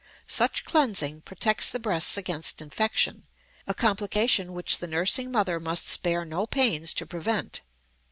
Such 0.25 0.65
cleansing 0.65 1.21
protects 1.25 1.69
the 1.69 1.79
breasts 1.79 2.17
against 2.17 2.59
infection, 2.59 3.27
a 3.67 3.75
complication 3.75 4.51
which 4.53 4.79
the 4.79 4.87
nursing 4.87 5.31
mother 5.31 5.59
must 5.59 5.87
spare 5.87 6.25
no 6.25 6.47
pains 6.47 6.91
to 6.95 7.05
prevent. 7.05 7.61